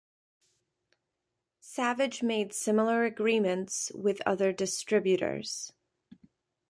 [1.59, 5.73] Savage made similar agreements with other distributors.